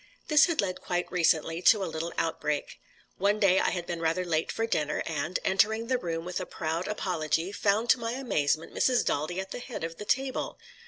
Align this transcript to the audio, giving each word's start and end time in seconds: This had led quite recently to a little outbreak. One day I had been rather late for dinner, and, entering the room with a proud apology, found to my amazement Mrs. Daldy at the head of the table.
This 0.29 0.45
had 0.45 0.61
led 0.61 0.81
quite 0.81 1.11
recently 1.11 1.61
to 1.61 1.83
a 1.83 1.85
little 1.85 2.11
outbreak. 2.17 2.79
One 3.19 3.37
day 3.39 3.59
I 3.59 3.69
had 3.69 3.85
been 3.85 3.99
rather 3.99 4.25
late 4.25 4.51
for 4.51 4.65
dinner, 4.65 5.03
and, 5.05 5.37
entering 5.45 5.89
the 5.89 5.99
room 5.99 6.25
with 6.25 6.39
a 6.39 6.47
proud 6.47 6.87
apology, 6.87 7.51
found 7.51 7.87
to 7.91 7.99
my 7.99 8.13
amazement 8.13 8.73
Mrs. 8.73 9.05
Daldy 9.05 9.39
at 9.39 9.51
the 9.51 9.59
head 9.59 9.83
of 9.83 9.97
the 9.97 10.05
table. 10.05 10.57